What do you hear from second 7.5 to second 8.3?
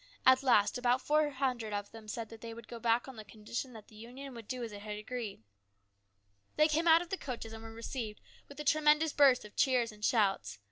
and were received